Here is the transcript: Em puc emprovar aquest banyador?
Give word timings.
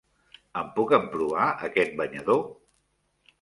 Em 0.61 0.71
puc 0.79 0.93
emprovar 0.97 1.49
aquest 1.69 1.93
banyador? 2.01 2.41